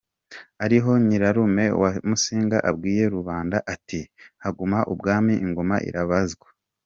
Ariho 0.65 0.91
nyirarume 1.05 1.65
wa 1.81 1.89
Musinga 2.09 2.57
abwiye 2.69 3.03
rubanda 3.15 3.57
ati: 3.73 3.99
“Haguma 4.43 4.77
umwami, 4.93 5.33
ingoma 5.45 5.75
irabazwa”. 5.89 6.47